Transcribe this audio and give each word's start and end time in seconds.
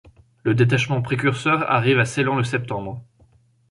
Le 0.41 0.55
détachement 0.55 1.03
précurseur 1.03 1.69
arrive 1.69 1.99
à 1.99 2.05
Ceylan 2.05 2.33
le 2.35 2.43
septembre. 2.43 3.03